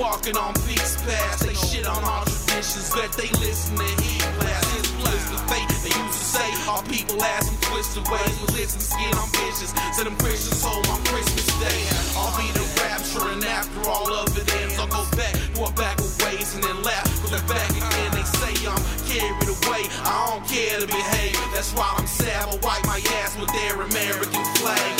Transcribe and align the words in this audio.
walking 0.00 0.36
on 0.36 0.54
peace 0.64 0.96
paths. 1.04 1.44
They 1.44 1.52
shit 1.52 1.86
on 1.86 2.02
our 2.02 2.24
traditions, 2.24 2.88
bet 2.96 3.12
they 3.12 3.28
listen 3.36 3.76
to 3.76 3.84
heat 4.00 4.24
blast. 4.40 4.96
Bliss 4.96 5.24
the 5.28 5.38
fate. 5.44 5.68
They 5.84 5.92
used 5.92 6.16
to 6.16 6.26
say 6.40 6.48
our 6.72 6.82
people 6.88 7.22
ask 7.22 7.52
some 7.52 7.60
twisted 7.60 8.08
ways. 8.08 8.34
But 8.40 8.56
listen, 8.56 8.80
skin 8.80 9.12
ambitious. 9.12 9.70
Send 9.92 10.08
them 10.08 10.16
Christians 10.16 10.64
home 10.64 10.84
on 10.88 11.04
Christmas 11.04 11.46
Day. 11.60 11.80
I'll 12.16 12.32
be 12.40 12.48
the 12.56 12.64
rapture, 12.80 13.28
and 13.28 13.44
after 13.44 13.80
all 13.88 14.08
of 14.08 14.32
it 14.32 14.48
ends, 14.64 14.80
I'll 14.80 14.88
go 14.88 15.04
back, 15.16 15.36
walk 15.60 15.76
back 15.76 16.00
a 16.00 16.08
ways, 16.24 16.56
and 16.56 16.64
then 16.64 16.82
laugh. 16.82 17.06
Go 17.28 17.36
back 17.46 17.70
again. 17.70 18.10
They 18.16 18.24
say 18.40 18.56
I'm 18.66 18.80
carried 19.04 19.52
away. 19.52 19.84
I 20.08 20.32
don't 20.32 20.44
care 20.48 20.80
to 20.80 20.88
behave. 20.88 21.36
That's 21.52 21.72
why 21.76 21.92
I'm 21.96 22.08
sad. 22.08 22.48
I'll 22.48 22.58
wipe 22.64 22.84
my 22.88 23.00
ass 23.20 23.36
with 23.36 23.52
their 23.52 23.76
American 23.76 24.44
flag. 24.56 24.99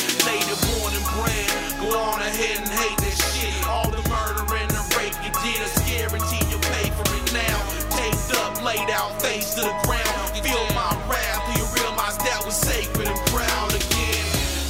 Face 9.30 9.54
to 9.54 9.60
the 9.62 9.76
ground. 9.86 10.18
Feel 10.42 10.66
my 10.74 10.90
wrath. 11.08 11.42
You 11.56 11.64
realize 11.80 12.16
that 12.18 12.42
was 12.44 12.56
sacred 12.56 13.06
and 13.08 13.20
proud 13.30 13.70
again? 13.80 14.24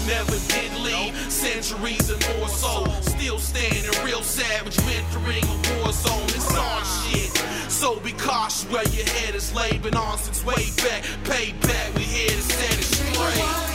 Never 0.07 0.37
did 0.53 0.71
leave. 0.85 1.15
Centuries 1.33 2.11
and 2.11 2.21
more 2.31 2.49
so. 2.49 2.85
Still 3.01 3.39
standing 3.39 3.91
real 4.05 4.23
savage. 4.23 4.77
You 4.79 4.87
entering 5.01 5.45
a 5.45 5.57
war 5.81 5.93
zone. 5.93 6.29
It's 6.37 6.53
on 6.55 6.83
shit. 7.01 7.33
So 7.71 7.99
be 8.01 8.13
cautious 8.13 8.65
where 8.71 8.89
your 8.89 9.09
head 9.17 9.35
is 9.35 9.55
laboring 9.55 9.97
on 9.97 10.19
since 10.19 10.45
way 10.45 10.65
back. 10.85 11.03
Payback, 11.25 11.89
we 11.97 12.03
here 12.03 12.29
to 12.29 12.43
set 12.43 12.79
it 12.79 12.89
straight. 12.99 13.71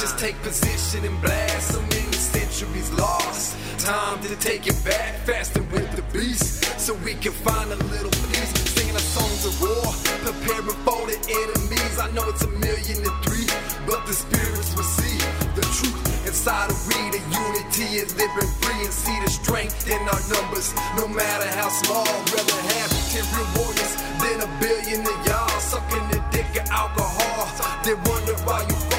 Just 0.00 0.18
take 0.18 0.40
position 0.40 1.04
and 1.04 1.20
blast. 1.20 1.72
So 1.74 1.80
many 1.82 2.12
centuries 2.16 2.90
lost. 2.92 3.54
Time 3.78 4.18
to 4.22 4.34
take 4.36 4.66
it 4.66 4.82
back, 4.82 5.20
faster 5.28 5.62
with 5.64 5.94
the 5.94 6.00
beast, 6.12 6.64
so 6.80 6.94
we 7.04 7.12
can 7.12 7.32
find 7.32 7.70
a 7.70 7.76
little 7.92 8.10
peace. 8.32 8.48
Singing 8.72 8.94
our 8.94 9.08
songs 9.12 9.44
of 9.44 9.52
war, 9.60 9.92
preparing 10.24 10.72
for 10.88 11.04
the 11.04 11.20
enemies. 11.20 11.98
I 12.00 12.08
know 12.12 12.24
it's 12.32 12.44
a 12.44 12.48
million 12.48 13.04
to 13.04 13.12
three, 13.28 13.44
but 13.84 14.06
the 14.06 14.14
spirits 14.16 14.72
will 14.74 14.88
see 14.88 15.20
the 15.52 15.64
truth 15.68 16.00
inside 16.26 16.70
of 16.70 16.80
we. 16.88 16.96
The 17.12 17.20
unity 17.20 18.00
is 18.00 18.16
living 18.16 18.48
free 18.64 18.80
and 18.80 18.92
see 18.92 19.16
the 19.20 19.28
strength 19.28 19.84
in 19.84 20.00
our 20.00 20.22
numbers, 20.32 20.72
no 20.96 21.08
matter 21.08 21.48
how 21.60 21.68
small. 21.68 22.08
Rather 22.32 22.60
have 22.72 22.88
ten 23.12 23.24
real 23.36 23.48
warriors 23.52 23.94
than 24.16 24.40
a 24.40 24.50
billion 24.64 25.04
of 25.04 25.18
y'all 25.28 25.60
sucking 25.60 26.08
the 26.08 26.24
dick 26.32 26.48
of 26.56 26.70
alcohol. 26.72 27.52
They 27.84 27.94
wonder 27.94 28.36
why 28.48 28.64
you 28.64 28.89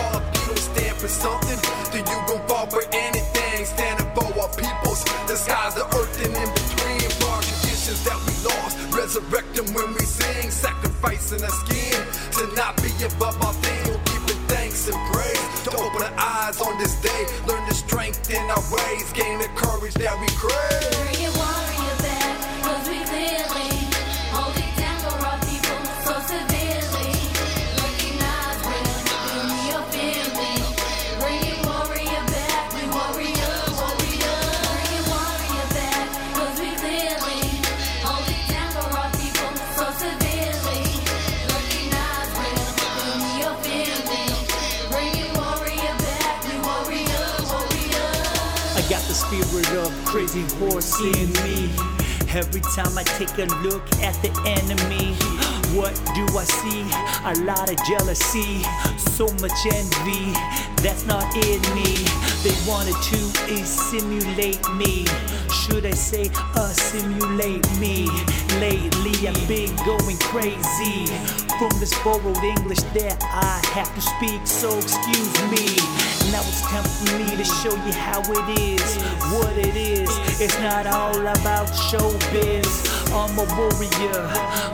for 1.02 1.08
something. 1.08 1.58
Then 1.92 2.06
you 2.06 2.20
gon' 2.30 2.48
fall 2.48 2.68
for 2.68 2.84
anything. 2.94 3.66
Standing 3.66 4.10
for 4.14 4.28
our 4.40 4.50
peoples, 4.54 5.04
the 5.26 5.36
skies, 5.36 5.74
the 5.74 5.86
earth, 5.98 6.16
and 6.22 6.34
in 6.38 6.50
between. 6.54 7.10
For 7.18 7.30
our 7.34 7.42
traditions 7.42 8.04
that 8.06 8.20
we 8.22 8.34
lost, 8.46 8.78
resurrect 8.94 9.56
them 9.56 9.74
when 9.74 9.90
we 9.98 10.06
sing. 10.06 10.52
Sacrificing 10.52 11.42
our 11.42 11.58
skin 11.66 11.98
to 12.38 12.56
not 12.56 12.78
be 12.84 12.94
above 13.02 13.42
our 13.42 13.54
thing. 13.66 13.82
We'll 13.90 14.06
give 14.14 14.26
it 14.30 14.42
thanks 14.46 14.88
and 14.88 15.00
praise 15.12 15.42
to 15.66 15.72
open 15.82 16.04
our 16.06 16.16
eyes 16.18 16.62
on 16.62 16.78
this 16.78 16.94
day. 17.02 17.22
Learn 17.48 17.68
the 17.68 17.74
strength 17.74 18.30
in 18.30 18.44
our 18.54 18.64
ways, 18.70 19.12
gain 19.14 19.40
the 19.40 19.50
courage 19.58 19.96
that 19.96 20.16
we 20.22 20.28
crave. 20.38 21.02
Spirit 49.32 49.72
of 49.78 50.06
crazy 50.06 50.42
horse 50.58 51.00
in 51.00 51.32
me. 51.44 51.72
Every 52.34 52.60
time 52.60 52.98
I 52.98 53.04
take 53.04 53.38
a 53.38 53.48
look 53.64 53.84
at 54.02 54.16
the 54.22 54.32
enemy, 54.46 55.16
what 55.74 55.96
do 56.14 56.26
I 56.38 56.44
see? 56.44 56.82
A 57.24 57.46
lot 57.46 57.70
of 57.72 57.78
jealousy, 57.86 58.62
so 58.98 59.28
much 59.40 59.66
envy. 59.72 60.34
That's 60.84 61.06
not 61.06 61.24
in 61.36 61.62
me. 61.76 62.31
They 62.44 62.58
wanted 62.68 62.96
to 62.96 63.66
simulate 63.66 64.68
me. 64.74 65.06
Should 65.54 65.86
I 65.86 65.92
say 65.92 66.32
assimilate 66.56 67.70
me? 67.80 68.10
Lately 68.60 69.28
I've 69.28 69.48
been 69.48 69.76
going 69.86 70.18
crazy 70.18 71.06
from 71.60 71.70
this 71.80 71.94
borrowed 72.04 72.44
English 72.44 72.82
that 72.98 73.22
I 73.22 73.62
have 73.78 73.94
to 73.94 74.02
speak, 74.02 74.42
so 74.48 74.76
excuse 74.76 75.38
me. 75.54 75.78
Now 76.32 76.42
it's 76.42 76.62
time 76.62 76.84
for 76.84 77.14
me 77.20 77.38
to 77.38 77.46
show 77.46 77.76
you 77.86 77.94
how 77.94 78.22
it 78.26 78.60
is, 78.60 78.98
what 79.38 79.56
it 79.56 79.76
is. 79.76 80.10
It's 80.42 80.58
not 80.62 80.88
all 80.88 81.22
about 81.22 81.68
showbiz. 81.68 82.90
I'm 83.14 83.38
a 83.38 83.46
warrior, 83.54 84.26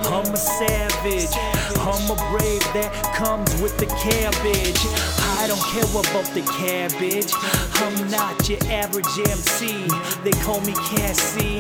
I'm 0.08 0.32
a 0.32 0.38
savage, 0.38 1.36
I'm 1.84 2.10
a 2.12 2.16
brave 2.32 2.64
that 2.80 2.94
comes 3.14 3.62
with 3.62 3.78
the 3.78 3.88
cabbage. 3.88 5.17
I 5.38 5.46
don't 5.48 5.62
care 5.72 5.86
about 5.86 6.26
the 6.34 6.42
cabbage. 6.42 7.32
I'm 7.82 8.10
not 8.10 8.50
your 8.50 8.58
average 8.72 9.06
MC. 9.18 9.88
They 10.24 10.32
call 10.42 10.62
me 10.62 10.74
Cassie. 10.90 11.60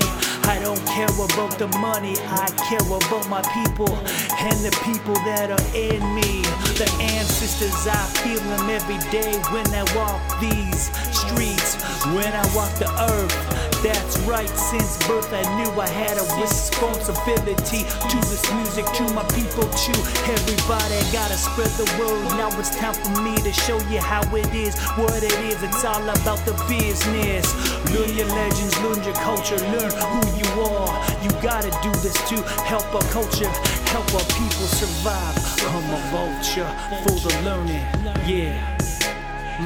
I 0.49 0.59
don't 0.59 0.83
care 0.87 1.11
about 1.13 1.59
the 1.59 1.67
money. 1.79 2.15
I 2.25 2.49
care 2.67 2.81
about 2.81 3.29
my 3.29 3.41
people 3.53 3.93
and 4.41 4.57
the 4.65 4.73
people 4.83 5.13
that 5.29 5.51
are 5.51 5.67
in 5.75 6.01
me. 6.15 6.41
The 6.79 6.89
ancestors, 7.19 7.85
I 7.85 8.01
feel 8.23 8.39
them 8.39 8.69
every 8.69 8.97
day 9.11 9.37
when 9.53 9.67
I 9.75 9.83
walk 9.95 10.23
these 10.41 10.89
streets. 11.13 11.75
When 12.15 12.33
I 12.33 12.45
walk 12.55 12.73
the 12.79 12.89
earth. 13.13 13.67
That's 13.83 14.17
right, 14.25 14.49
since 14.49 14.97
birth 15.05 15.31
I 15.31 15.45
knew 15.55 15.69
I 15.79 15.87
had 15.87 16.17
a 16.17 16.25
responsibility 16.41 17.85
to 17.85 18.17
this 18.25 18.41
music, 18.53 18.85
to 18.97 19.03
my 19.13 19.21
people, 19.37 19.69
to 19.69 19.93
everybody. 20.33 20.97
I 20.97 21.05
Gotta 21.13 21.37
spread 21.37 21.69
the 21.77 21.85
word. 22.01 22.25
Now 22.37 22.49
it's 22.57 22.75
time 22.75 22.95
for 22.95 23.21
me 23.21 23.37
to 23.37 23.51
show 23.67 23.77
you 23.89 23.99
how 23.99 24.23
it 24.33 24.55
is, 24.55 24.79
what 24.95 25.21
it 25.21 25.37
is. 25.43 25.61
It's 25.61 25.83
all 25.83 26.01
about 26.01 26.39
the 26.45 26.53
business. 26.69 27.45
Learn 27.91 28.15
your 28.15 28.27
legends, 28.27 28.73
learn 28.81 29.03
your 29.03 29.13
culture, 29.15 29.57
learn 29.75 29.91
who 29.91 30.21
you 30.39 30.49
are. 30.63 30.95
You 31.21 31.29
gotta 31.43 31.71
do 31.83 31.91
this 31.99 32.15
to 32.29 32.41
help 32.63 32.87
our 32.95 33.01
culture, 33.11 33.49
help 33.91 34.07
our 34.13 34.27
people 34.39 34.67
survive. 34.81 35.35
I'm 35.67 35.89
a 35.91 36.01
vulture 36.15 36.71
for 37.03 37.19
the 37.27 37.41
learning, 37.43 37.83
yeah. 38.25 38.55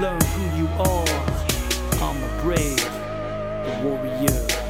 Learn 0.01 0.21
who 0.33 0.45
you 0.57 0.67
are. 0.79 1.05
I'm 2.01 2.17
a 2.23 2.41
brave 2.41 2.81
warrior. 3.83 4.60